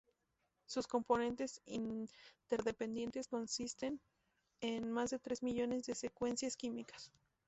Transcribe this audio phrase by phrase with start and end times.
[0.65, 4.01] Sus componentes interdependientes consisten
[4.59, 7.11] en más tres mil millones de secuencias químicas.